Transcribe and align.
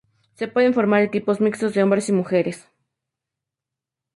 Se 0.33 0.47
pueden 0.47 0.73
formar 0.73 1.03
equipos 1.03 1.41
mixtos 1.45 1.75
de 1.75 1.83
hombres 1.83 2.09
y 2.09 2.11
mujeres. 2.11 2.67